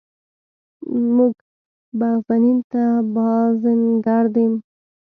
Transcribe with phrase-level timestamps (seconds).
[1.15, 1.33] موږ
[1.99, 2.83] بغزنین ته
[3.15, 4.53] بازنګردیم.